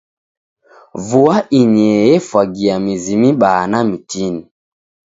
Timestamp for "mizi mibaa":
2.85-3.63